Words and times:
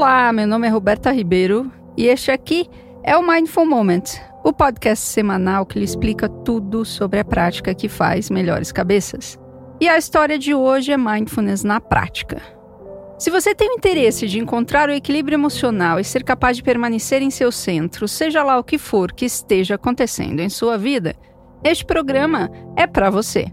Olá, 0.00 0.32
meu 0.32 0.46
nome 0.46 0.66
é 0.66 0.70
Roberta 0.70 1.12
Ribeiro 1.12 1.70
e 1.94 2.06
este 2.06 2.30
aqui 2.30 2.66
é 3.04 3.18
o 3.18 3.22
Mindful 3.22 3.66
Moment, 3.66 4.04
o 4.42 4.50
podcast 4.50 5.04
semanal 5.04 5.66
que 5.66 5.78
lhe 5.78 5.84
explica 5.84 6.26
tudo 6.26 6.86
sobre 6.86 7.20
a 7.20 7.24
prática 7.24 7.74
que 7.74 7.86
faz 7.86 8.30
melhores 8.30 8.72
cabeças. 8.72 9.38
E 9.78 9.86
a 9.86 9.98
história 9.98 10.38
de 10.38 10.54
hoje 10.54 10.90
é 10.90 10.96
Mindfulness 10.96 11.64
na 11.64 11.82
prática. 11.82 12.40
Se 13.18 13.28
você 13.28 13.54
tem 13.54 13.68
o 13.68 13.74
interesse 13.74 14.26
de 14.26 14.38
encontrar 14.38 14.88
o 14.88 14.92
equilíbrio 14.92 15.36
emocional 15.36 16.00
e 16.00 16.04
ser 16.04 16.24
capaz 16.24 16.56
de 16.56 16.62
permanecer 16.62 17.20
em 17.20 17.30
seu 17.30 17.52
centro, 17.52 18.08
seja 18.08 18.42
lá 18.42 18.58
o 18.58 18.64
que 18.64 18.78
for 18.78 19.12
que 19.12 19.26
esteja 19.26 19.74
acontecendo 19.74 20.40
em 20.40 20.48
sua 20.48 20.78
vida, 20.78 21.14
este 21.62 21.84
programa 21.84 22.50
é 22.74 22.86
para 22.86 23.10
você. 23.10 23.52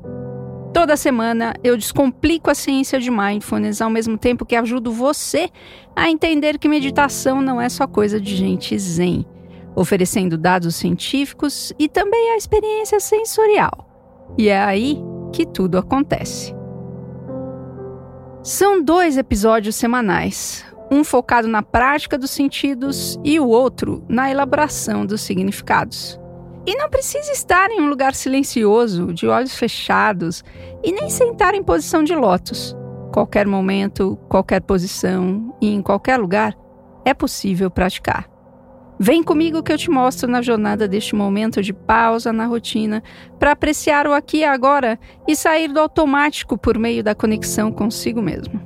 Toda 0.78 0.96
semana 0.96 1.56
eu 1.64 1.76
descomplico 1.76 2.52
a 2.52 2.54
ciência 2.54 3.00
de 3.00 3.10
mindfulness 3.10 3.82
ao 3.82 3.90
mesmo 3.90 4.16
tempo 4.16 4.46
que 4.46 4.56
ajudo 4.56 4.92
você 4.92 5.50
a 5.96 6.08
entender 6.08 6.60
que 6.60 6.70
meditação 6.70 7.42
não 7.42 7.60
é 7.60 7.68
só 7.68 7.88
coisa 7.88 8.22
de 8.22 8.36
gente 8.36 8.78
zen, 8.78 9.26
oferecendo 9.76 10.38
dados 10.38 10.76
científicos 10.76 11.74
e 11.80 11.90
também 11.90 12.30
a 12.30 12.38
experiência 12.38 13.00
sensorial. 13.00 13.90
E 14.38 14.50
é 14.50 14.62
aí 14.62 15.02
que 15.34 15.48
tudo 15.48 15.80
acontece. 15.80 16.54
São 18.44 18.80
dois 18.80 19.18
episódios 19.18 19.76
semanais, 19.76 20.64
um 20.92 21.04
focado 21.04 21.48
na 21.48 21.64
prática 21.64 22.20
dos 22.20 22.30
sentidos 22.30 23.20
e 23.24 23.40
o 23.40 23.48
outro 23.48 24.06
na 24.08 24.30
elaboração 24.30 25.08
dos 25.08 25.22
significados. 25.22 26.20
E 26.68 26.76
não 26.76 26.90
precisa 26.90 27.32
estar 27.32 27.72
em 27.72 27.80
um 27.80 27.88
lugar 27.88 28.14
silencioso, 28.14 29.14
de 29.14 29.26
olhos 29.26 29.56
fechados, 29.56 30.44
e 30.84 30.92
nem 30.92 31.10
sentar 31.10 31.56
em 31.56 31.64
posição 31.64 32.04
de 32.04 32.14
lótus. 32.14 32.76
Qualquer 33.14 33.48
momento, 33.48 34.20
qualquer 34.28 34.60
posição 34.60 35.56
e 35.62 35.74
em 35.74 35.82
qualquer 35.82 36.20
lugar 36.20 36.54
é 37.06 37.14
possível 37.14 37.72
praticar. 37.72 38.30
Vem 39.00 39.24
comigo 39.24 39.64
que 39.64 39.72
eu 39.72 39.78
te 39.78 39.90
mostro 39.90 40.30
na 40.30 40.42
jornada 40.42 40.90
deste 40.90 41.16
momento 41.16 41.62
de 41.62 41.72
pausa 41.72 42.34
na 42.34 42.46
rotina 42.46 43.02
para 43.40 43.54
apreciar 43.54 44.06
o 44.06 44.12
aqui 44.12 44.40
e 44.40 44.44
agora 44.44 45.00
e 45.26 45.38
sair 45.38 45.72
do 45.72 45.80
automático 45.80 46.58
por 46.58 46.78
meio 46.78 47.02
da 47.02 47.16
conexão 47.16 47.72
consigo 47.72 48.22
mesmo. 48.22 48.60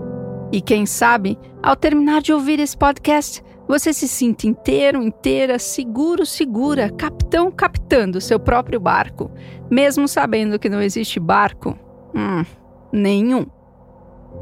E 0.52 0.60
quem 0.60 0.88
sabe, 0.88 1.38
ao 1.62 1.76
terminar 1.76 2.22
de 2.22 2.34
ouvir 2.34 2.60
esse 2.60 2.76
podcast, 2.76 3.44
você 3.72 3.94
se 3.94 4.06
sinta 4.06 4.48
inteiro, 4.48 5.02
inteira, 5.02 5.58
seguro, 5.58 6.26
segura, 6.26 6.90
capitão, 6.90 7.50
capitando 7.50 8.20
seu 8.20 8.38
próprio 8.38 8.82
barco, 8.82 9.32
mesmo 9.70 10.10
sabendo 10.10 10.60
que 10.60 10.68
não 10.68 10.82
existe 10.82 11.22
barco? 11.22 11.80
Hum, 12.14 12.44
nenhum. 12.92 13.46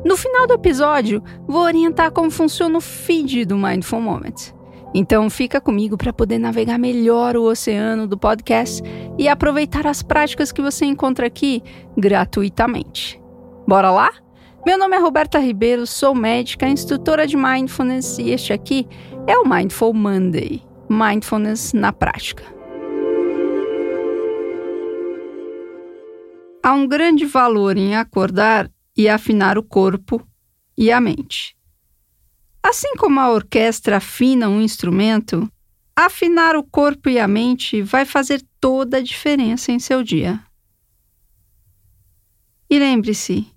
No 0.04 0.18
final 0.18 0.48
do 0.48 0.56
episódio, 0.56 1.24
vou 1.48 1.62
orientar 1.62 2.12
como 2.12 2.32
funciona 2.32 2.76
o 2.76 2.82
feed 2.82 3.46
do 3.46 3.56
Mindful 3.56 4.02
Moment. 4.02 4.52
Então 4.96 5.30
fica 5.30 5.62
comigo 5.62 5.96
para 5.96 6.12
poder 6.12 6.40
navegar 6.40 6.80
melhor 6.80 7.38
o 7.38 7.44
oceano 7.44 8.08
do 8.08 8.18
podcast 8.18 8.82
e 9.16 9.28
aproveitar 9.28 9.86
as 9.86 10.02
práticas 10.02 10.52
que 10.52 10.60
você 10.60 10.86
encontra 10.86 11.28
aqui 11.28 11.62
gratuitamente. 11.96 13.22
Bora 13.68 13.92
lá? 13.92 14.10
Meu 14.66 14.78
nome 14.78 14.96
é 14.96 15.00
Roberta 15.00 15.40
Ribeiro, 15.40 15.88
sou 15.88 16.14
médica, 16.14 16.68
instrutora 16.68 17.26
de 17.26 17.38
Mindfulness 17.38 18.20
e 18.20 18.32
este 18.32 18.52
aqui 18.52 18.86
é 19.30 19.38
o 19.38 19.48
Mindful 19.48 19.94
Monday 19.94 20.66
Mindfulness 20.90 21.72
na 21.74 21.94
prática. 21.94 22.44
Há 26.64 26.74
um 26.74 26.88
grande 26.88 27.26
valor 27.26 27.78
em 27.78 27.96
acordar 27.96 28.68
e 28.98 29.08
afinar 29.08 29.56
o 29.56 29.64
corpo 29.64 30.28
e 30.76 30.92
a 30.92 31.00
mente. 31.00 31.56
Assim 32.64 32.96
como 32.96 33.20
a 33.20 33.30
orquestra 33.30 33.98
afina 33.98 34.50
um 34.50 34.60
instrumento, 34.60 35.48
afinar 35.96 36.56
o 36.56 36.64
corpo 36.64 37.08
e 37.08 37.20
a 37.20 37.28
mente 37.28 37.84
vai 37.84 38.06
fazer 38.06 38.44
toda 38.60 38.98
a 38.98 39.04
diferença 39.04 39.72
em 39.72 39.78
seu 39.78 40.02
dia. 40.02 40.44
E 42.68 42.80
lembre-se, 42.80 43.48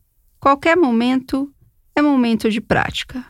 Qualquer 0.43 0.77
momento 0.77 1.55
é 1.95 2.03
momento 2.03 2.51
de 2.51 2.61
prática. 2.61 3.25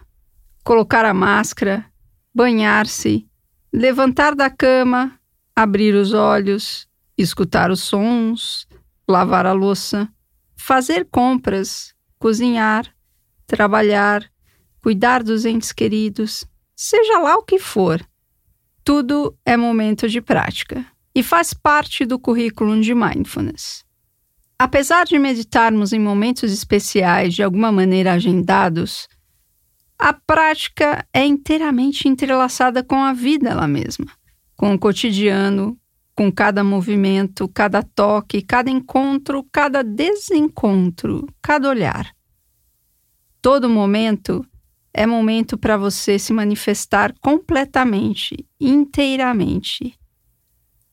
Colocar 0.64 1.04
a 1.04 1.12
máscara, 1.12 1.91
banhar-se, 2.34 3.26
levantar 3.72 4.34
da 4.34 4.48
cama, 4.48 5.18
abrir 5.54 5.94
os 5.94 6.12
olhos, 6.12 6.88
escutar 7.16 7.70
os 7.70 7.80
sons, 7.80 8.66
lavar 9.08 9.46
a 9.46 9.52
louça, 9.52 10.08
fazer 10.56 11.06
compras, 11.10 11.94
cozinhar, 12.18 12.86
trabalhar, 13.46 14.30
cuidar 14.82 15.22
dos 15.22 15.44
entes 15.44 15.72
queridos, 15.72 16.44
seja 16.74 17.18
lá 17.18 17.36
o 17.36 17.42
que 17.42 17.58
for. 17.58 18.04
Tudo 18.84 19.36
é 19.44 19.56
momento 19.56 20.08
de 20.08 20.20
prática 20.20 20.84
e 21.14 21.22
faz 21.22 21.52
parte 21.52 22.04
do 22.04 22.18
currículo 22.18 22.80
de 22.80 22.94
mindfulness. 22.94 23.84
Apesar 24.58 25.04
de 25.04 25.18
meditarmos 25.18 25.92
em 25.92 25.98
momentos 25.98 26.52
especiais 26.52 27.34
de 27.34 27.42
alguma 27.42 27.70
maneira 27.70 28.12
agendados, 28.12 29.08
a 30.02 30.12
prática 30.12 31.06
é 31.12 31.24
inteiramente 31.24 32.08
entrelaçada 32.08 32.82
com 32.82 32.96
a 32.96 33.12
vida 33.12 33.50
ela 33.50 33.68
mesma, 33.68 34.06
com 34.56 34.74
o 34.74 34.78
cotidiano, 34.78 35.78
com 36.12 36.30
cada 36.32 36.64
movimento, 36.64 37.46
cada 37.46 37.84
toque, 37.84 38.42
cada 38.42 38.68
encontro, 38.68 39.46
cada 39.52 39.84
desencontro, 39.84 41.24
cada 41.40 41.68
olhar. 41.68 42.12
Todo 43.40 43.70
momento 43.70 44.44
é 44.92 45.06
momento 45.06 45.56
para 45.56 45.76
você 45.76 46.18
se 46.18 46.32
manifestar 46.32 47.14
completamente, 47.20 48.44
inteiramente. 48.60 49.96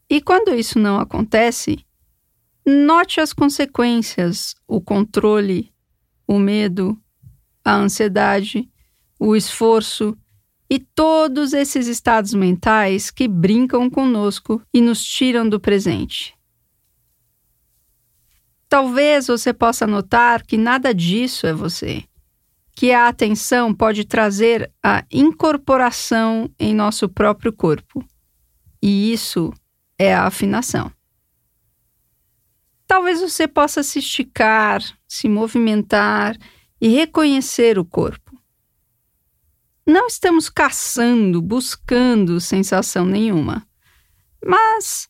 E 0.08 0.22
quando 0.22 0.54
isso 0.54 0.78
não 0.78 1.00
acontece, 1.00 1.84
Note 2.72 3.20
as 3.20 3.34
consequências, 3.34 4.54
o 4.68 4.80
controle, 4.80 5.74
o 6.28 6.38
medo, 6.38 6.96
a 7.66 7.74
ansiedade, 7.74 8.70
o 9.20 9.36
esforço 9.36 10.18
e 10.70 10.80
todos 10.80 11.52
esses 11.54 11.88
estados 11.88 12.34
mentais 12.34 13.12
que 13.12 13.28
brincam 13.28 13.90
conosco 13.90 14.62
e 14.74 14.80
nos 14.80 15.04
tiram 15.04 15.48
do 15.50 15.60
presente. 15.60 16.34
Talvez 18.70 19.28
você 19.28 19.52
possa 19.52 19.88
notar 19.88 20.44
que 20.44 20.56
nada 20.56 20.94
disso 20.94 21.48
é 21.48 21.54
você, 21.54 22.04
que 22.76 22.92
a 22.92 23.08
atenção 23.08 23.74
pode 23.74 24.06
trazer 24.06 24.72
a 24.82 25.04
incorporação 25.12 26.50
em 26.60 26.74
nosso 26.74 27.10
próprio 27.10 27.52
corpo. 27.52 28.06
E 28.82 29.12
isso 29.12 29.52
é 29.98 30.14
a 30.14 30.28
afinação. 30.28 30.92
Talvez 32.86 33.22
você 33.22 33.48
possa 33.48 33.84
se 33.84 34.00
esticar, 34.00 34.82
se 35.08 35.28
movimentar 35.28 36.38
e 36.80 36.88
reconhecer 36.90 37.78
o 37.78 37.84
corpo. 37.84 38.29
Não 39.90 40.06
estamos 40.06 40.50
caçando, 40.50 41.42
buscando 41.42 42.40
sensação 42.40 43.08
nenhuma, 43.08 43.68
mas 44.46 45.10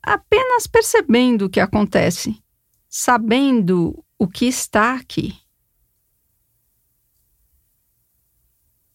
apenas 0.00 0.68
percebendo 0.68 1.46
o 1.46 1.50
que 1.50 1.58
acontece, 1.58 2.40
sabendo 2.88 4.00
o 4.16 4.28
que 4.28 4.46
está 4.46 4.94
aqui. 4.94 5.36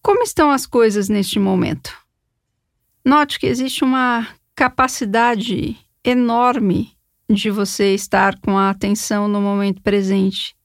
Como 0.01 0.23
estão 0.23 0.49
as 0.49 0.65
coisas 0.65 1.09
neste 1.09 1.39
momento? 1.39 1.93
Note 3.03 3.37
que 3.37 3.47
existe 3.47 3.83
uma 3.83 4.25
capacidade 4.55 5.77
enorme 6.05 6.97
de 7.29 7.51
você 7.51 7.93
estar 7.93 8.39
com 8.39 8.57
a 8.57 8.69
atenção 8.69 9.27
no 9.27 9.41
momento 9.41 9.81
presente, 9.81 10.55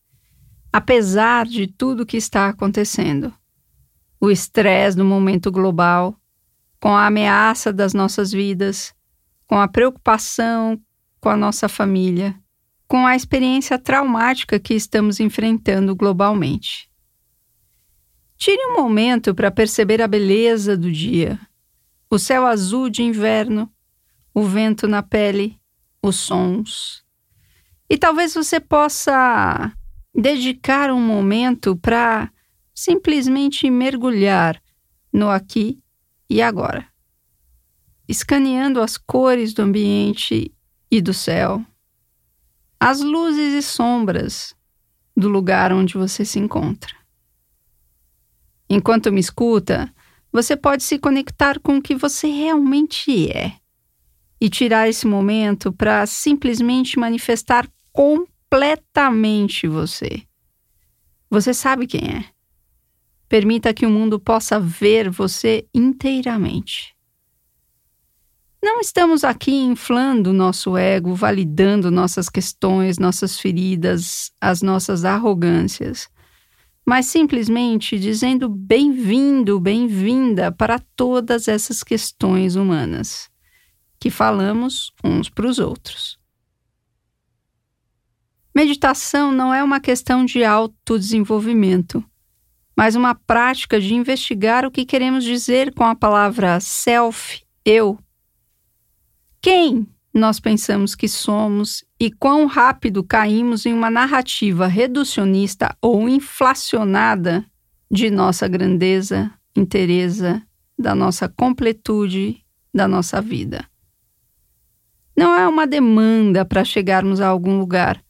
apesar 0.73 1.47
de 1.47 1.67
tudo 1.67 2.06
que 2.06 2.17
está 2.17 2.49
acontecendo. 2.49 3.34
O 4.23 4.31
estresse 4.31 4.97
do 4.97 5.05
momento 5.05 5.51
global, 5.51 6.17
com 6.81 6.95
a 6.95 7.07
ameaça 7.07 7.73
das 7.73 7.93
nossas 7.93 8.31
vidas, 8.31 8.95
com 9.47 9.59
a 9.59 9.67
preocupação 9.67 10.81
com 11.23 11.29
a 11.29 11.37
nossa 11.37 11.69
família, 11.69 12.35
com 12.89 13.07
a 13.07 13.15
experiência 13.15 13.79
traumática 13.79 14.59
que 14.59 14.75
estamos 14.75 15.21
enfrentando 15.21 15.95
globalmente. 15.95 16.91
Tire 18.37 18.67
um 18.67 18.75
momento 18.75 19.33
para 19.33 19.49
perceber 19.49 20.03
a 20.03 20.09
beleza 20.09 20.77
do 20.77 20.91
dia, 20.91 21.39
o 22.11 22.19
céu 22.19 22.45
azul 22.45 22.91
de 22.91 23.05
inverno, 23.05 23.73
o 24.35 24.43
vento 24.43 24.89
na 24.89 25.01
pele 25.01 25.61
os 26.03 26.17
sons. 26.17 27.05
E 27.89 27.97
talvez 27.97 28.35
você 28.35 28.59
possa 28.59 29.73
dedicar 30.13 30.91
um 30.91 31.01
momento 31.01 31.77
para 31.77 32.33
simplesmente 32.75 33.69
mergulhar 33.71 34.63
no 35.13 35.29
aqui 35.29 35.79
e 36.29 36.41
agora, 36.41 36.87
escaneando 38.09 38.81
as 38.81 38.97
cores 38.97 39.53
do 39.53 39.63
ambiente 39.63 40.53
e 40.91 41.01
do 41.01 41.13
céu, 41.13 41.65
as 42.81 43.01
luzes 43.01 43.55
e 43.55 43.63
sombras 43.63 44.55
do 45.17 45.29
lugar 45.29 45.73
onde 45.73 45.95
você 45.95 46.25
se 46.25 46.39
encontra. 46.39 46.95
Enquanto 48.69 49.13
me 49.13 49.21
escuta, 49.21 49.93
você 50.33 50.57
pode 50.57 50.83
se 50.83 50.99
conectar 50.99 51.61
com 51.61 51.77
o 51.77 51.83
que 51.83 51.95
você 51.95 52.29
realmente 52.29 53.31
é 53.31 53.55
e 54.41 54.49
tirar 54.49 54.89
esse 54.89 55.07
momento 55.07 55.71
para 55.73 56.07
simplesmente 56.07 56.99
manifestar 56.99 57.69
completamente 57.93 59.69
você. 59.69 60.23
Você 61.31 61.53
sabe 61.53 61.87
quem 61.87 62.01
é. 62.01 62.31
Permita 63.32 63.73
que 63.73 63.87
o 63.87 63.90
mundo 63.90 64.20
possa 64.20 64.61
ver 64.61 65.08
você 65.08 65.67
inteiramente. 65.73 66.94
Não 68.62 68.79
estamos 68.79 69.25
aqui 69.25 69.55
inflando 69.55 70.34
nosso 70.34 70.76
ego, 70.76 71.14
validando 71.14 71.90
nossas 71.90 72.29
questões, 72.29 72.99
nossas 72.99 73.40
feridas, 73.40 74.31
as 74.38 74.61
nossas 74.61 75.06
arrogâncias, 75.06 76.11
mas 76.84 77.06
simplesmente 77.06 77.99
dizendo 77.99 78.50
bem-vindo, 78.50 79.58
bem-vinda 79.58 80.52
para 80.52 80.78
todas 80.94 81.49
essas 81.49 81.82
questões 81.82 82.55
humanas 82.55 83.31
que 83.99 84.11
falamos 84.11 84.93
uns 85.02 85.31
para 85.31 85.46
os 85.46 85.58
outros. 85.58 86.19
Meditação 88.55 89.32
não 89.32 89.55
é 89.55 89.64
uma 89.64 89.81
questão 89.81 90.23
de 90.23 90.44
autodesenvolvimento, 90.44 92.05
mas 92.77 92.95
uma 92.95 93.15
prática 93.15 93.81
de 93.81 93.95
investigar 93.95 94.65
o 94.65 94.71
que 94.71 94.85
queremos 94.85 95.25
dizer 95.25 95.75
com 95.75 95.85
a 95.85 95.95
palavra 95.95 96.59
self, 96.61 97.43
eu 97.65 97.99
quem 99.41 99.89
nós 100.15 100.39
pensamos 100.39 100.95
que 100.95 101.09
somos 101.09 101.85
e 101.99 102.11
quão 102.11 102.47
rápido 102.47 103.03
caímos 103.03 103.65
em 103.65 103.73
uma 103.73 103.91
narrativa 103.91 104.67
reducionista 104.67 105.75
ou 105.81 106.09
inflacionada 106.09 107.45
de 107.91 108.11
nossa 108.11 108.47
grandeza, 108.47 109.31
inteireza, 109.57 110.43
da 110.79 110.95
nossa 110.95 111.29
completude, 111.29 112.43
da 112.75 112.87
nossa 112.87 113.21
vida. 113.21 113.67
Não 115.17 115.35
é 115.35 115.47
uma 115.47 115.67
demanda 115.67 116.45
para 116.45 116.65
chegarmos 116.65 117.21
a 117.21 117.29
algum 117.29 117.59
lugar, 117.59 118.03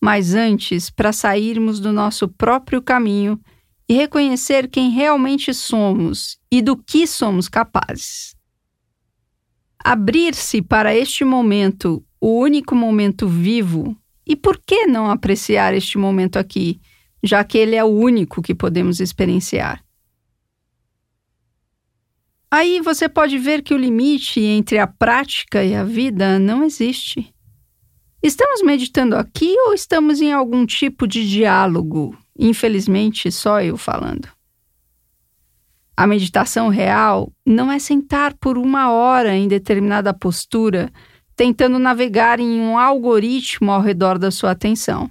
mas 0.00 0.34
antes 0.34 0.90
para 0.90 1.12
sairmos 1.12 1.80
do 1.80 1.92
nosso 1.92 2.28
próprio 2.28 2.82
caminho 2.82 3.40
e 3.88 3.94
reconhecer 3.94 4.68
quem 4.68 4.90
realmente 4.90 5.52
somos 5.52 6.38
e 6.50 6.62
do 6.62 6.76
que 6.76 7.06
somos 7.06 7.48
capazes. 7.48 8.34
Abrir-se 9.78 10.62
para 10.62 10.94
este 10.94 11.24
momento, 11.24 12.04
o 12.20 12.38
único 12.40 12.74
momento 12.74 13.28
vivo, 13.28 13.96
e 14.26 14.34
por 14.34 14.58
que 14.58 14.86
não 14.86 15.10
apreciar 15.10 15.74
este 15.74 15.98
momento 15.98 16.38
aqui, 16.38 16.80
já 17.22 17.44
que 17.44 17.58
ele 17.58 17.76
é 17.76 17.84
o 17.84 17.88
único 17.88 18.40
que 18.40 18.54
podemos 18.54 19.00
experienciar? 19.00 19.84
Aí 22.50 22.80
você 22.80 23.08
pode 23.08 23.36
ver 23.36 23.62
que 23.62 23.74
o 23.74 23.76
limite 23.76 24.40
entre 24.40 24.78
a 24.78 24.86
prática 24.86 25.64
e 25.64 25.74
a 25.74 25.82
vida 25.82 26.38
não 26.38 26.62
existe. 26.62 27.34
Estamos 28.22 28.62
meditando 28.62 29.16
aqui 29.16 29.54
ou 29.66 29.74
estamos 29.74 30.20
em 30.22 30.32
algum 30.32 30.64
tipo 30.64 31.06
de 31.06 31.28
diálogo? 31.28 32.16
Infelizmente, 32.38 33.30
só 33.30 33.62
eu 33.62 33.76
falando. 33.76 34.28
A 35.96 36.06
meditação 36.06 36.68
real 36.68 37.32
não 37.46 37.70
é 37.70 37.78
sentar 37.78 38.34
por 38.34 38.58
uma 38.58 38.90
hora 38.90 39.36
em 39.36 39.46
determinada 39.46 40.12
postura, 40.12 40.92
tentando 41.36 41.78
navegar 41.78 42.40
em 42.40 42.60
um 42.60 42.76
algoritmo 42.76 43.70
ao 43.70 43.80
redor 43.80 44.18
da 44.18 44.30
sua 44.30 44.50
atenção. 44.50 45.08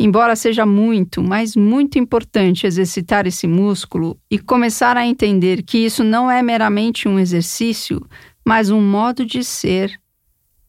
Embora 0.00 0.36
seja 0.36 0.64
muito, 0.64 1.20
mas 1.20 1.56
muito 1.56 1.98
importante 1.98 2.64
exercitar 2.64 3.26
esse 3.26 3.48
músculo 3.48 4.16
e 4.30 4.38
começar 4.38 4.96
a 4.96 5.04
entender 5.04 5.64
que 5.64 5.78
isso 5.78 6.04
não 6.04 6.30
é 6.30 6.40
meramente 6.40 7.08
um 7.08 7.18
exercício, 7.18 8.06
mas 8.46 8.70
um 8.70 8.80
modo 8.80 9.26
de 9.26 9.42
ser. 9.42 10.00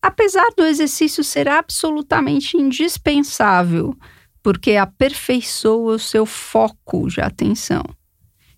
Apesar 0.02 0.48
do 0.58 0.66
exercício 0.66 1.24
ser 1.24 1.48
absolutamente 1.48 2.58
indispensável, 2.58 3.96
porque 4.50 4.78
aperfeiçoa 4.78 5.94
o 5.94 6.00
seu 6.00 6.26
foco 6.26 7.08
de 7.08 7.22
atenção 7.22 7.84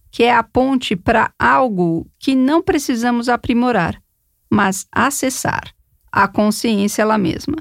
que 0.09 0.23
é 0.23 0.33
a 0.33 0.41
ponte 0.41 0.95
para 0.95 1.33
algo 1.37 2.09
que 2.17 2.33
não 2.33 2.61
precisamos 2.61 3.27
aprimorar, 3.27 4.01
mas 4.49 4.87
acessar 4.89 5.73
a 6.09 6.29
consciência 6.29 7.01
ela 7.01 7.17
mesma. 7.17 7.57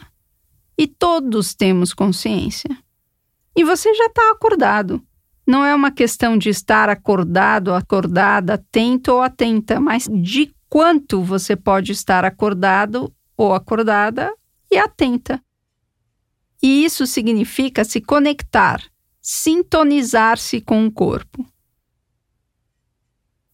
E 0.78 0.86
todos 0.86 1.56
temos 1.56 1.92
consciência. 1.92 2.70
E 3.56 3.64
você 3.64 3.92
já 3.94 4.06
está 4.06 4.30
acordado. 4.30 5.02
Não 5.44 5.64
é 5.64 5.74
uma 5.74 5.90
questão 5.90 6.38
de 6.38 6.50
estar 6.50 6.88
acordado, 6.88 7.74
acordada, 7.74 8.54
atento 8.54 9.12
ou 9.12 9.22
atenta, 9.22 9.80
mas 9.80 10.08
de 10.08 10.54
quanto 10.68 11.20
você 11.20 11.56
pode 11.56 11.90
estar 11.90 12.24
acordado 12.24 13.12
ou 13.36 13.52
acordada 13.52 14.32
e 14.70 14.78
atenta. 14.78 15.42
E 16.62 16.84
isso 16.84 17.06
significa 17.06 17.84
se 17.84 18.00
conectar, 18.00 18.82
sintonizar-se 19.20 20.60
com 20.60 20.86
o 20.86 20.92
corpo. 20.92 21.46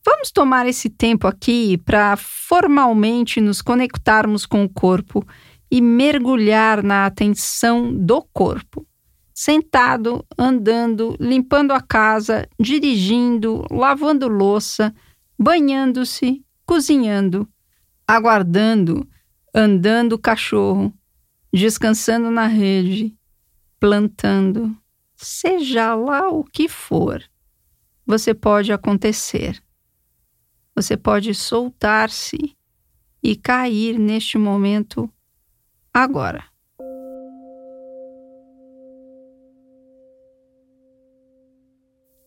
Vamos 0.04 0.30
tomar 0.30 0.68
esse 0.68 0.88
tempo 0.88 1.26
aqui 1.26 1.76
para 1.78 2.16
formalmente 2.16 3.40
nos 3.40 3.60
conectarmos 3.60 4.46
com 4.46 4.64
o 4.64 4.68
corpo 4.68 5.26
e 5.68 5.80
mergulhar 5.80 6.82
na 6.82 7.06
atenção 7.06 7.92
do 7.92 8.22
corpo. 8.22 8.86
Sentado, 9.34 10.24
andando, 10.38 11.16
limpando 11.20 11.72
a 11.72 11.80
casa, 11.80 12.48
dirigindo, 12.58 13.64
lavando 13.70 14.28
louça, 14.28 14.94
banhando-se, 15.38 16.42
cozinhando, 16.64 17.48
aguardando, 18.06 19.06
andando 19.52 20.14
o 20.14 20.18
cachorro, 20.18 20.92
descansando 21.58 22.30
na 22.30 22.46
rede, 22.46 23.16
plantando, 23.80 24.76
seja 25.16 25.94
lá 25.94 26.28
o 26.28 26.44
que 26.44 26.68
for, 26.68 27.22
você 28.06 28.32
pode 28.32 28.72
acontecer 28.72 29.60
você 30.76 30.94
pode 30.94 31.34
soltar-se 31.34 32.54
e 33.22 33.34
cair 33.34 33.98
neste 33.98 34.36
momento 34.36 35.10
agora. 35.92 36.44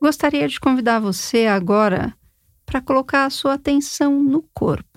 Gostaria 0.02 0.48
de 0.48 0.60
convidar 0.60 1.00
você 1.00 1.46
agora 1.46 2.18
para 2.66 2.82
colocar 2.82 3.26
a 3.26 3.30
sua 3.30 3.54
atenção 3.54 4.24
no 4.24 4.42
corpo. 4.52 4.89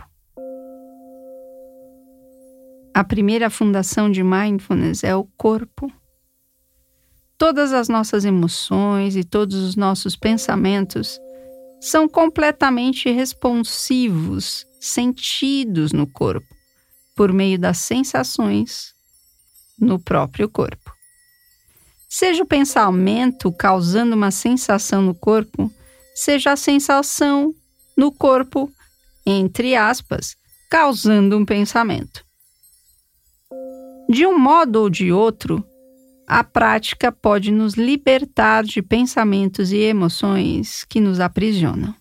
A 2.95 3.03
primeira 3.03 3.49
fundação 3.49 4.11
de 4.11 4.23
mindfulness 4.23 5.03
é 5.03 5.17
o 5.17 5.25
corpo. 5.25 5.91
Todas 7.39 7.73
as 7.73 7.89
nossas 7.89 8.27
emoções 8.27 9.17
e 9.17 9.25
todos 9.25 9.57
os 9.57 9.77
nossos 9.77 10.15
pensamentos 10.15 11.19
são 11.81 12.07
completamente 12.07 13.11
responsivos, 13.11 14.67
sentidos 14.79 15.93
no 15.93 16.07
corpo, 16.07 16.55
por 17.17 17.33
meio 17.33 17.59
das 17.59 17.79
sensações 17.79 18.95
no 19.81 19.99
próprio 19.99 20.47
corpo. 20.47 20.93
Seja 22.11 22.43
o 22.43 22.47
pensamento 22.47 23.51
causando 23.51 24.15
uma 24.15 24.31
sensação 24.31 25.01
no 25.01 25.15
corpo, 25.15 25.73
seja 26.15 26.53
a 26.53 26.57
sensação 26.57 27.55
no 27.97 28.13
corpo, 28.13 28.71
entre 29.25 29.75
aspas, 29.75 30.37
causando 30.71 31.39
um 31.39 31.45
pensamento. 31.47 32.23
De 34.13 34.27
um 34.27 34.39
modo 34.39 34.77
ou 34.77 34.91
de 34.91 35.11
outro, 35.11 35.67
a 36.27 36.45
prática 36.45 37.11
pode 37.11 37.51
nos 37.51 37.73
libertar 37.73 38.63
de 38.63 38.83
pensamentos 38.83 39.73
e 39.73 39.79
emoções 39.79 40.85
que 40.85 41.01
nos 41.01 41.19
aprisionam. 41.19 41.95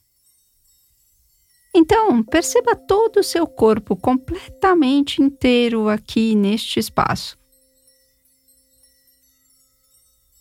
Então, 1.73 2.21
perceba 2.21 2.75
todo 2.75 3.21
o 3.21 3.23
seu 3.23 3.47
corpo 3.47 3.95
completamente 3.95 5.21
inteiro 5.21 5.87
aqui 5.87 6.35
neste 6.35 6.81
espaço. 6.81 7.37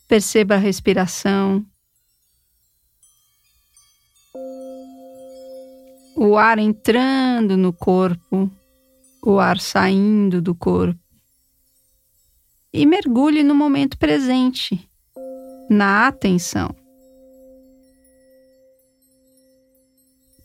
Perceba 0.08 0.56
a 0.56 0.58
respiração, 0.58 1.64
o 6.16 6.36
ar 6.36 6.58
entrando 6.58 7.56
no 7.56 7.72
corpo, 7.72 8.50
o 9.22 9.38
ar 9.38 9.60
saindo 9.60 10.42
do 10.42 10.52
corpo 10.52 11.09
e 12.72 12.86
mergulhe 12.86 13.42
no 13.42 13.54
momento 13.54 13.98
presente, 13.98 14.88
na 15.68 16.06
atenção. 16.06 16.74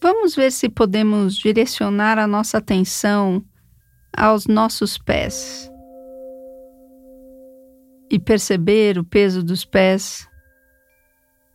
Vamos 0.02 0.36
ver 0.36 0.52
se 0.52 0.70
podemos 0.70 1.36
direcionar 1.36 2.20
a 2.20 2.28
nossa 2.28 2.58
atenção 2.60 3.44
aos 4.16 4.46
nossos 4.46 4.98
pés 4.98 5.72
e 8.10 8.20
perceber 8.20 8.98
o 8.98 9.04
peso 9.04 9.44
dos 9.44 9.66
pés, 9.66 10.30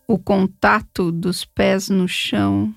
o 0.07 0.19
contato 0.19 1.13
dos 1.13 1.45
pés 1.45 1.89
no 1.89 2.09
chão, 2.09 2.75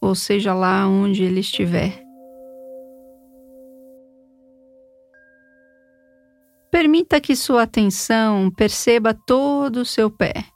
ou 0.00 0.14
seja 0.14 0.54
lá 0.54 0.88
onde 0.88 1.22
ele 1.22 1.40
estiver. 1.40 2.01
Permita 6.82 7.20
que 7.20 7.36
sua 7.36 7.62
atenção 7.62 8.50
perceba 8.50 9.14
todo 9.14 9.76
o 9.76 9.86
seu 9.86 10.10
pé, 10.10 10.46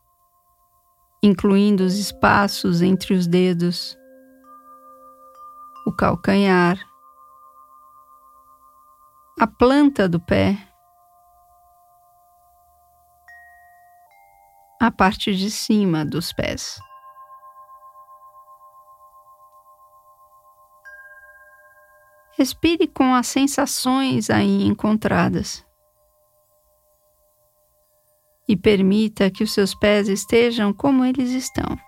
incluindo 1.23 1.85
os 1.85 1.97
espaços 1.97 2.83
entre 2.83 3.15
os 3.15 3.29
dedos, 3.29 3.97
o 5.87 5.93
calcanhar, 5.93 6.85
a 9.39 9.47
planta 9.47 10.09
do 10.09 10.19
pé, 10.19 10.59
a 14.83 14.91
parte 14.91 15.33
de 15.33 15.49
cima 15.49 16.05
dos 16.05 16.33
pés. 16.33 16.77
Respire 22.33 22.89
com 22.89 23.15
as 23.15 23.29
sensações 23.29 24.29
aí 24.29 24.67
encontradas. 24.67 25.66
E 28.49 28.57
permita 28.57 29.31
que 29.31 29.43
os 29.43 29.53
seus 29.53 29.75
pés 29.75 30.09
estejam 30.09 30.73
como 30.73 31.05
eles 31.05 31.31
estão. 31.31 31.79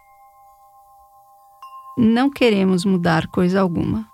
Não 1.96 2.30
queremos 2.30 2.84
mudar 2.84 3.28
coisa 3.28 3.60
alguma. 3.60 4.08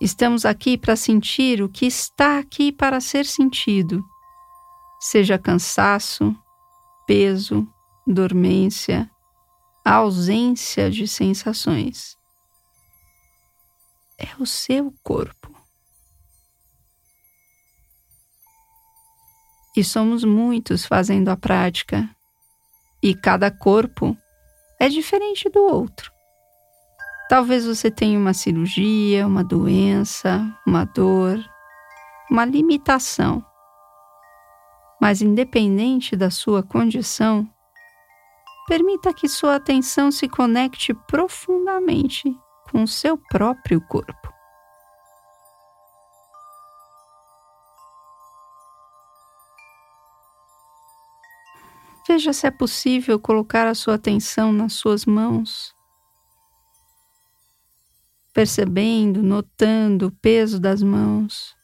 Estamos 0.00 0.44
aqui 0.44 0.76
para 0.76 0.96
sentir 0.96 1.62
o 1.62 1.68
que 1.68 1.86
está 1.86 2.38
aqui 2.38 2.70
para 2.72 3.00
ser 3.00 3.24
sentido, 3.24 4.04
seja 5.00 5.38
cansaço, 5.38 6.36
peso, 7.06 7.66
dormência, 8.06 9.10
ausência 9.84 10.90
de 10.90 11.06
sensações 11.06 12.18
é 14.18 14.28
o 14.38 14.46
seu 14.46 14.92
corpo. 15.02 15.53
E 19.76 19.82
somos 19.82 20.22
muitos 20.24 20.86
fazendo 20.86 21.28
a 21.28 21.36
prática, 21.36 22.08
e 23.02 23.14
cada 23.14 23.50
corpo 23.50 24.16
é 24.80 24.88
diferente 24.88 25.48
do 25.50 25.60
outro. 25.60 26.12
Talvez 27.28 27.66
você 27.66 27.90
tenha 27.90 28.18
uma 28.18 28.34
cirurgia, 28.34 29.26
uma 29.26 29.42
doença, 29.42 30.46
uma 30.66 30.84
dor, 30.84 31.42
uma 32.30 32.44
limitação. 32.44 33.44
Mas, 35.00 35.20
independente 35.20 36.14
da 36.14 36.30
sua 36.30 36.62
condição, 36.62 37.48
permita 38.66 39.12
que 39.12 39.28
sua 39.28 39.56
atenção 39.56 40.10
se 40.10 40.28
conecte 40.28 40.94
profundamente 40.94 42.34
com 42.70 42.84
o 42.84 42.88
seu 42.88 43.16
próprio 43.16 43.80
corpo. 43.80 44.23
Veja 52.06 52.32
se 52.32 52.46
é 52.46 52.50
possível 52.50 53.18
colocar 53.18 53.66
a 53.66 53.74
sua 53.74 53.94
atenção 53.94 54.52
nas 54.52 54.74
suas 54.74 55.06
mãos, 55.06 55.74
percebendo, 58.32 59.22
notando 59.22 60.08
o 60.08 60.12
peso 60.12 60.60
das 60.60 60.82
mãos, 60.82 61.56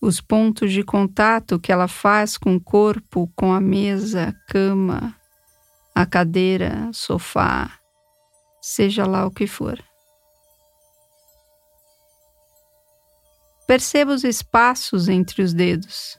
os 0.00 0.20
pontos 0.20 0.72
de 0.72 0.82
contato 0.82 1.60
que 1.60 1.70
ela 1.70 1.88
faz 1.88 2.36
com 2.36 2.56
o 2.56 2.60
corpo, 2.60 3.30
com 3.36 3.52
a 3.52 3.60
mesa, 3.60 4.34
cama, 4.48 5.14
a 5.94 6.04
cadeira, 6.04 6.90
sofá 6.92 7.78
seja 8.64 9.06
lá 9.06 9.26
o 9.26 9.30
que 9.30 9.46
for. 9.46 9.78
Perceba 13.66 14.12
os 14.12 14.24
espaços 14.24 15.08
entre 15.08 15.42
os 15.42 15.52
dedos. 15.52 16.18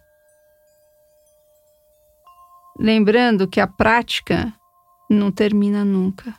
Lembrando 2.77 3.47
que 3.47 3.61
a 3.61 3.67
prática 3.67 4.53
não 5.09 5.31
termina 5.31 5.85
nunca. 5.85 6.35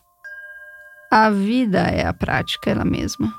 A 1.10 1.30
vida 1.30 1.78
é 1.78 2.06
a 2.06 2.12
prática 2.12 2.70
ela 2.70 2.84
mesma. 2.84 3.32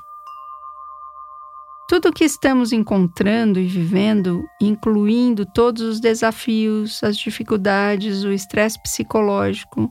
Tudo 1.88 2.08
o 2.08 2.12
que 2.12 2.24
estamos 2.24 2.72
encontrando 2.72 3.60
e 3.60 3.66
vivendo, 3.66 4.44
incluindo 4.60 5.46
todos 5.46 5.80
os 5.82 6.00
desafios, 6.00 7.02
as 7.02 7.16
dificuldades, 7.16 8.24
o 8.24 8.32
estresse 8.32 8.82
psicológico, 8.82 9.90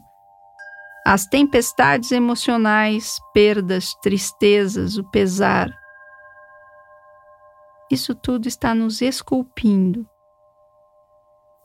as 1.05 1.25
tempestades 1.25 2.11
emocionais, 2.11 3.17
perdas, 3.33 3.95
tristezas, 4.01 4.97
o 4.97 5.03
pesar. 5.09 5.69
Isso 7.89 8.13
tudo 8.13 8.47
está 8.47 8.75
nos 8.75 9.01
esculpindo. 9.01 10.05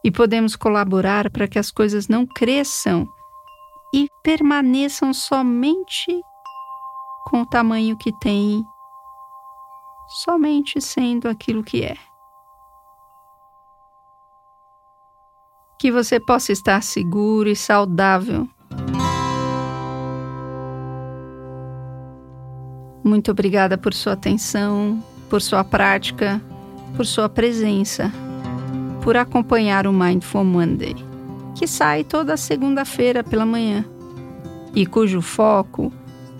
E 0.04 0.10
podemos 0.10 0.56
colaborar 0.56 1.30
para 1.30 1.46
que 1.46 1.58
as 1.58 1.70
coisas 1.70 2.08
não 2.08 2.26
cresçam 2.26 3.08
e 3.94 4.08
permaneçam 4.22 5.12
somente 5.12 6.20
com 7.26 7.42
o 7.42 7.46
tamanho 7.46 7.96
que 7.96 8.12
têm, 8.18 8.64
somente 10.24 10.80
sendo 10.80 11.28
aquilo 11.28 11.62
que 11.62 11.84
é. 11.84 11.96
Que 15.78 15.90
você 15.90 16.18
possa 16.18 16.52
estar 16.52 16.82
seguro 16.82 17.48
e 17.48 17.56
saudável 17.56 18.48
Muito 23.04 23.32
obrigada 23.32 23.76
por 23.76 23.92
sua 23.92 24.12
atenção, 24.12 25.02
por 25.28 25.42
sua 25.42 25.64
prática, 25.64 26.40
por 26.96 27.04
sua 27.04 27.28
presença, 27.28 28.12
por 29.02 29.16
acompanhar 29.16 29.86
o 29.86 29.92
Mindful 29.92 30.44
Monday, 30.44 30.94
que 31.56 31.66
sai 31.66 32.04
toda 32.04 32.36
segunda-feira 32.36 33.22
pela 33.22 33.44
manhã 33.44 33.84
e 34.74 34.86
cujo 34.86 35.20
foco 35.20 35.92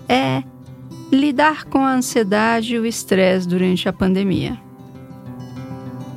é 0.07 0.41
lidar 1.11 1.65
com 1.65 1.79
a 1.79 1.93
ansiedade 1.93 2.75
e 2.75 2.79
o 2.79 2.85
estresse 2.85 3.47
durante 3.47 3.87
a 3.87 3.93
pandemia. 3.93 4.59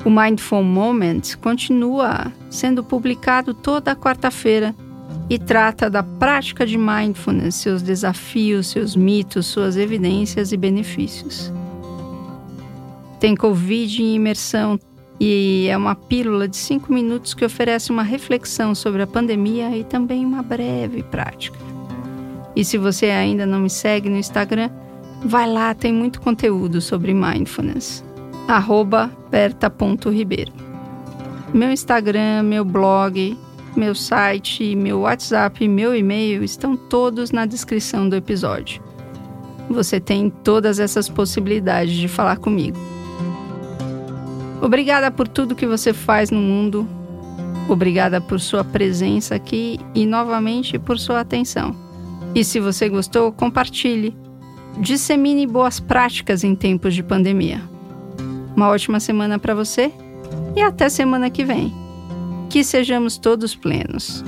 O 0.05 0.09
Mindful 0.11 0.63
Moment 0.63 1.35
continua 1.43 2.33
sendo 2.49 2.83
publicado 2.85 3.53
toda 3.53 3.97
quarta-feira 3.97 4.75
e 5.29 5.39
trata 5.39 5.91
da 5.91 6.05
prática 6.05 6.65
de 6.65 6.79
mindfulness, 6.79 7.57
seus 7.57 7.83
desafios, 7.83 8.69
seus 8.69 8.95
mitos, 8.95 9.47
suas 9.47 9.77
evidências 9.77 10.53
e 10.53 10.57
benefícios. 10.57 11.53
Tem 13.19 13.35
Covid 13.35 14.01
em 14.01 14.15
imersão 14.15 14.79
e 15.19 15.67
é 15.69 15.77
uma 15.77 15.95
pílula 15.95 16.47
de 16.47 16.57
cinco 16.57 16.93
minutos 16.93 17.35
que 17.35 17.45
oferece 17.45 17.91
uma 17.91 18.03
reflexão 18.03 18.75
sobre 18.75 19.03
a 19.03 19.07
pandemia 19.07 19.77
e 19.77 19.85
também 19.85 20.25
uma 20.25 20.43
breve 20.43 21.03
prática. 21.03 21.59
E 22.55 22.65
se 22.65 22.79
você 22.79 23.07
ainda 23.07 23.47
não 23.47 23.61
me 23.61 23.71
segue 23.71 24.09
no 24.09 24.17
Instagram, 24.17 24.71
vai 25.25 25.51
lá, 25.51 25.75
tem 25.75 25.93
muito 25.93 26.21
conteúdo 26.21 26.81
sobre 26.81 27.13
mindfulness. 27.13 28.05
Berta.ribeiro. 29.31 30.53
Meu 31.53 31.71
Instagram, 31.71 32.43
meu 32.43 32.65
blog 32.65 33.37
meu 33.77 33.95
site, 33.95 34.75
meu 34.75 35.01
WhatsApp 35.01 35.63
e 35.63 35.69
meu 35.69 35.95
e-mail 35.95 36.43
estão 36.43 36.77
todos 36.77 37.31
na 37.31 37.45
descrição 37.45 38.09
do 38.09 38.17
episódio. 38.17 38.83
Você 39.69 40.01
tem 40.01 40.31
todas 40.31 40.79
essas 40.79 41.09
possibilidades 41.09 41.95
de 41.95 42.09
falar 42.09 42.39
comigo. 42.39 42.79
Obrigada 44.61 45.11
por 45.11 45.29
tudo 45.29 45.55
que 45.55 45.67
você 45.67 45.93
faz 45.93 46.31
no 46.31 46.41
mundo. 46.41 46.89
Obrigada 47.69 48.21
por 48.21 48.41
sua 48.41 48.65
presença 48.65 49.35
aqui 49.35 49.79
e 49.95 50.07
novamente 50.07 50.79
por 50.79 50.99
sua 50.99 51.21
atenção. 51.21 51.75
E 52.35 52.45
se 52.45 52.61
você 52.61 52.89
gostou, 52.89 53.33
compartilhe. 53.33 54.17
Dissemine 54.79 55.47
boas 55.47 55.81
práticas 55.81 56.45
em 56.45 56.55
tempos 56.55 56.95
de 56.95 57.03
pandemia. 57.03 57.63
Uma 58.55 58.69
ótima 58.69 59.01
semana 59.01 59.39
para 59.39 59.55
você 59.55 59.91
e 60.55 60.61
até 60.61 60.89
semana 60.89 61.31
que 61.31 61.45
vem 61.45 61.87
que 62.49 62.65
sejamos 62.65 63.19
todos 63.19 63.55
plenos. 63.55 64.25